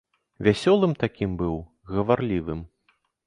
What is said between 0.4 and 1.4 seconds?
Вясёлым такім